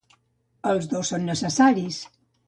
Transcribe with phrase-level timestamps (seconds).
[0.69, 1.99] Els dos són necessaris.